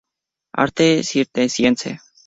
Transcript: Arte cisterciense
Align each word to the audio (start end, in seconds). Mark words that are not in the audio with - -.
Arte 0.57 1.03
cisterciense 1.03 1.99